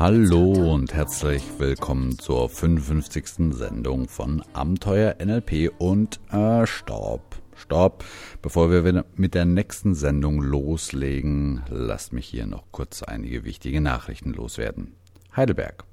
[0.00, 3.52] Hallo und herzlich willkommen zur 55.
[3.52, 7.36] Sendung von Abenteuer NLP und äh, Stopp.
[7.54, 8.02] Stopp.
[8.40, 14.32] Bevor wir mit der nächsten Sendung loslegen, lasst mich hier noch kurz einige wichtige Nachrichten
[14.32, 14.94] loswerden.
[15.36, 15.84] Heidelberg.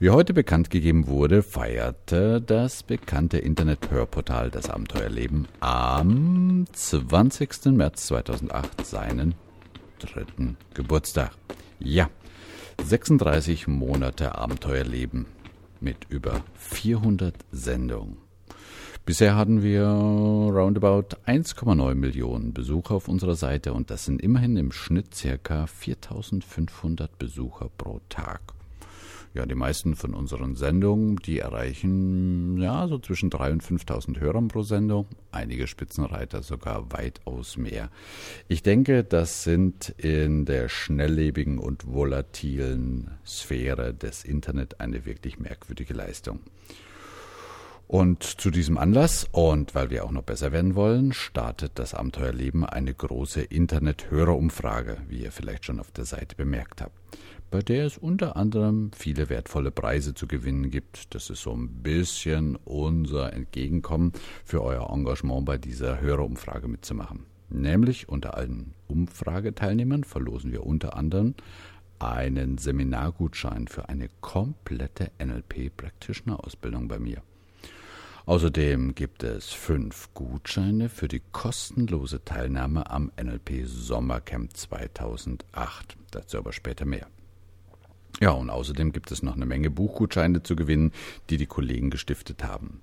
[0.00, 7.66] Wie heute bekannt gegeben wurde, feierte das bekannte Internet-Hörportal Das Abenteuerleben am 20.
[7.66, 9.36] März 2008 seinen
[10.00, 11.30] dritten Geburtstag.
[11.78, 12.10] Ja,
[12.84, 15.26] 36 Monate Abenteuerleben
[15.80, 18.18] mit über 400 Sendungen.
[19.04, 24.72] Bisher hatten wir roundabout 1,9 Millionen Besucher auf unserer Seite und das sind immerhin im
[24.72, 28.55] Schnitt circa 4500 Besucher pro Tag.
[29.36, 34.48] Ja, die meisten von unseren Sendungen, die erreichen ja so zwischen 3.000 und 5.000 Hörern
[34.48, 35.08] pro Sendung.
[35.30, 37.90] Einige Spitzenreiter sogar weitaus mehr.
[38.48, 45.92] Ich denke, das sind in der schnelllebigen und volatilen Sphäre des Internet eine wirklich merkwürdige
[45.92, 46.40] Leistung.
[47.88, 52.64] Und zu diesem Anlass und weil wir auch noch besser werden wollen, startet das Abenteuerleben
[52.64, 56.98] eine große Internet-Hörerumfrage, wie ihr vielleicht schon auf der Seite bemerkt habt
[57.50, 61.14] bei der es unter anderem viele wertvolle Preise zu gewinnen gibt.
[61.14, 64.12] Das ist so ein bisschen unser Entgegenkommen
[64.44, 67.26] für euer Engagement bei dieser Hörerumfrage mitzumachen.
[67.48, 71.34] Nämlich unter allen Umfrageteilnehmern verlosen wir unter anderem
[71.98, 77.22] einen Seminargutschein für eine komplette NLP Practitioner Ausbildung bei mir.
[78.26, 85.96] Außerdem gibt es fünf Gutscheine für die kostenlose Teilnahme am NLP Sommercamp 2008.
[86.10, 87.06] Dazu aber später mehr.
[88.20, 90.90] Ja, und außerdem gibt es noch eine Menge Buchgutscheine zu gewinnen,
[91.30, 92.80] die die Kollegen gestiftet haben.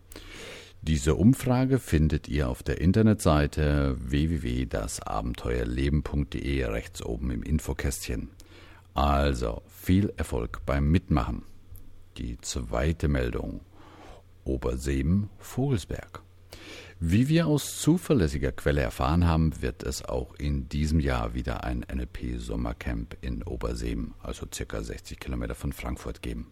[0.82, 8.30] Diese Umfrage findet ihr auf der Internetseite www.dasabenteuerleben.de rechts oben im Infokästchen.
[8.94, 11.44] Also viel Erfolg beim Mitmachen.
[12.18, 13.60] Die zweite Meldung.
[14.44, 16.22] Oberseem, Vogelsberg.
[17.00, 21.86] Wie wir aus zuverlässiger Quelle erfahren haben, wird es auch in diesem Jahr wieder ein
[21.94, 26.52] NLP-Sommercamp in Oberseem, also circa 60 Kilometer von Frankfurt, geben.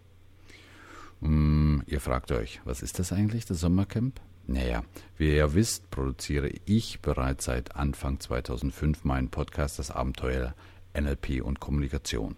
[1.21, 4.19] Hm, ihr fragt euch, was ist das eigentlich, das Sommercamp?
[4.47, 4.83] Naja,
[5.17, 10.55] wie ihr ja wisst, produziere ich bereits seit Anfang 2005 meinen Podcast Das Abenteuer
[10.93, 12.35] NLP und Kommunikation.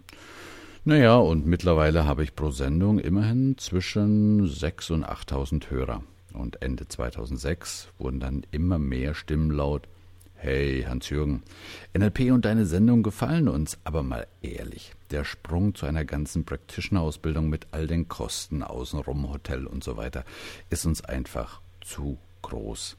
[0.86, 6.04] Naja, und mittlerweile habe ich pro Sendung immerhin zwischen 6.000 und 8.000 Hörer.
[6.34, 9.88] Und Ende 2006 wurden dann immer mehr Stimmen laut.
[10.36, 11.44] Hey, Hans-Jürgen,
[11.98, 17.48] NLP und deine Sendung gefallen uns, aber mal ehrlich, der Sprung zu einer ganzen Practitioner-Ausbildung
[17.48, 20.26] mit all den Kosten außenrum, Hotel und so weiter,
[20.70, 22.98] ist uns einfach zu groß.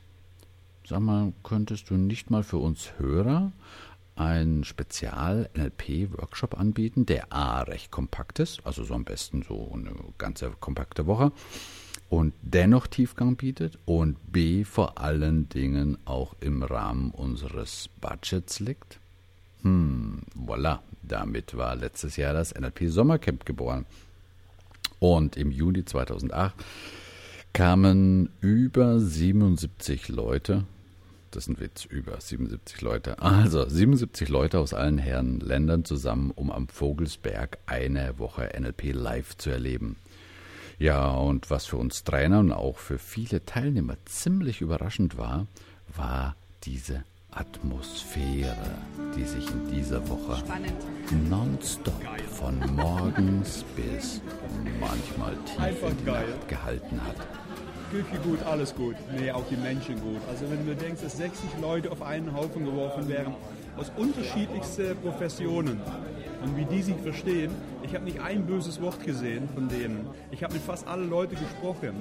[0.86, 3.52] Sag mal, könntest du nicht mal für uns Hörer
[4.16, 10.50] einen Spezial-NLP-Workshop anbieten, der A recht kompakt ist, also so am besten so eine ganze
[10.60, 11.32] kompakte Woche,
[12.10, 18.98] und dennoch Tiefgang bietet und B vor allen Dingen auch im Rahmen unseres Budgets liegt?
[19.62, 23.86] Hm, voilà, damit war letztes Jahr das NLP Sommercamp geboren.
[25.00, 26.54] Und im Juni 2008
[27.52, 30.64] kamen über 77 Leute,
[31.34, 36.30] das ist ein Witz, über 77 Leute, also 77 Leute aus allen Herren Ländern zusammen,
[36.30, 39.96] um am Vogelsberg eine Woche NLP live zu erleben.
[40.78, 45.46] Ja, und was für uns Trainer und auch für viele Teilnehmer ziemlich überraschend war,
[45.96, 48.78] war diese Atmosphäre,
[49.16, 50.42] die sich in dieser Woche
[51.28, 54.20] nonstop von morgens bis
[54.78, 57.43] manchmal tief in die Nacht gehalten hat.
[57.90, 58.96] Küche gut, alles gut.
[59.18, 60.20] Nee, auch die Menschen gut.
[60.28, 63.34] Also wenn du denkst, dass 60 Leute auf einen Haufen geworfen wären,
[63.76, 65.80] aus unterschiedlichsten Professionen,
[66.44, 67.50] und wie die sich verstehen.
[67.82, 70.06] Ich habe nicht ein böses Wort gesehen von denen.
[70.30, 71.94] Ich habe mit fast allen Leuten gesprochen.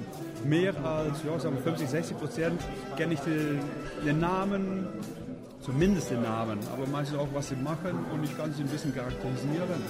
[0.44, 2.60] Mehr als ja, sagen wir 50, 60 Prozent
[2.96, 3.58] kenne ich den,
[4.04, 4.86] den Namen,
[5.60, 8.94] zumindest den Namen, aber meistens auch, was sie machen und ich kann sie ein bisschen
[8.94, 9.80] charakterisieren.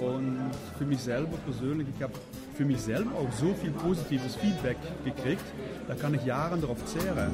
[0.00, 2.12] Und für mich selber persönlich, ich habe
[2.56, 5.44] für mich selber auch so viel positives Feedback gekriegt,
[5.88, 7.30] da kann ich Jahre darauf zehren.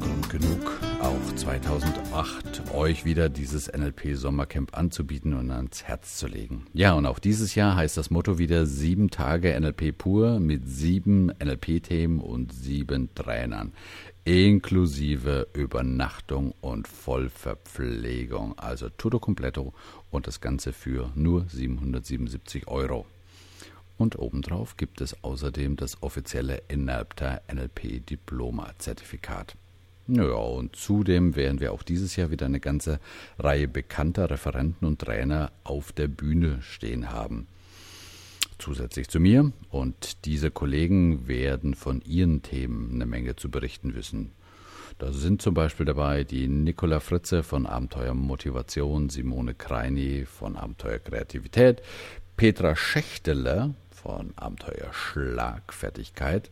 [0.00, 6.66] Grund genug, auch 2008 euch wieder dieses NLP Sommercamp anzubieten und ans Herz zu legen.
[6.72, 11.32] Ja, und auch dieses Jahr heißt das Motto wieder sieben Tage NLP pur mit sieben
[11.42, 13.72] NLP-Themen und sieben Trainern,
[14.24, 18.58] inklusive Übernachtung und Vollverpflegung.
[18.58, 19.74] Also tutto completo
[20.10, 23.06] und das Ganze für nur 777 Euro.
[23.98, 29.56] Und obendrauf gibt es außerdem das offizielle Enalpter NLP Diploma Zertifikat.
[30.06, 33.00] Naja, und zudem werden wir auch dieses Jahr wieder eine ganze
[33.38, 37.48] Reihe bekannter Referenten und Trainer auf der Bühne stehen haben.
[38.58, 44.30] Zusätzlich zu mir und diese Kollegen werden von ihren Themen eine Menge zu berichten wissen.
[44.98, 50.98] Da sind zum Beispiel dabei die Nicola Fritze von Abenteuer Motivation, Simone Kreini von Abenteuer
[50.98, 51.82] Kreativität,
[52.36, 56.50] Petra Schächteler von Abenteuer Schlagfertigkeit.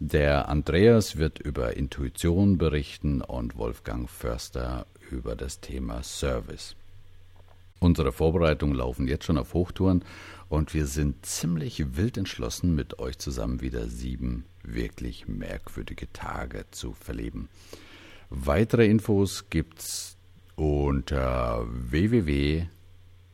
[0.00, 6.74] Der Andreas wird über Intuition berichten und Wolfgang Förster über das Thema Service.
[7.78, 10.04] Unsere Vorbereitungen laufen jetzt schon auf Hochtouren
[10.48, 16.94] und wir sind ziemlich wild entschlossen, mit euch zusammen wieder sieben wirklich merkwürdige Tage zu
[16.94, 17.48] verleben.
[18.30, 20.16] Weitere Infos gibt's
[20.56, 22.66] unter www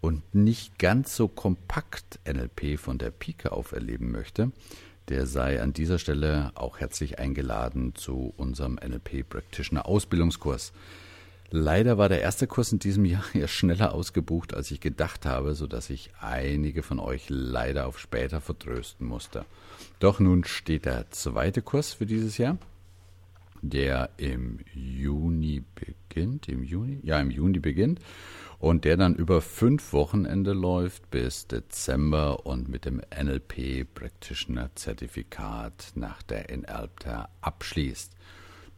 [0.00, 4.50] und nicht ganz so kompakt NLP von der Pike auf erleben möchte,
[5.08, 10.72] der sei an dieser Stelle auch herzlich eingeladen zu unserem NLP Practitioner Ausbildungskurs.
[11.50, 15.54] Leider war der erste Kurs in diesem Jahr ja schneller ausgebucht, als ich gedacht habe,
[15.54, 19.44] sodass ich einige von euch leider auf später vertrösten musste.
[20.00, 22.58] Doch nun steht der zweite Kurs für dieses Jahr,
[23.62, 26.48] der im Juni beginnt.
[26.48, 27.00] Im Juni?
[27.02, 28.00] Ja, im Juni beginnt.
[28.58, 35.92] Und der dann über fünf Wochenende läuft bis Dezember und mit dem NLP Practitioner Zertifikat
[35.94, 38.12] nach der NLPTA abschließt.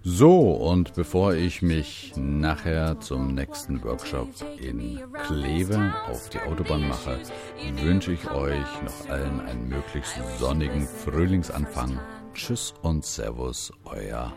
[0.07, 4.29] so, und bevor ich mich nachher zum nächsten Workshop
[4.61, 7.19] in Kleve auf die Autobahn mache,
[7.81, 11.99] wünsche ich euch noch allen einen möglichst sonnigen Frühlingsanfang.
[12.35, 14.37] Tschüss und Servus, euer